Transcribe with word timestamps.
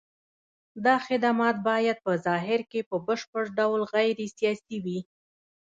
دا 0.85 0.95
خدمات 1.07 1.55
باید 1.69 1.97
په 2.05 2.11
ظاهر 2.25 2.61
کې 2.71 2.79
په 2.89 2.95
بشپړ 3.07 3.43
ډول 3.57 3.81
غیر 3.93 4.17
سیاسي 4.37 4.77
وي. 4.85 4.99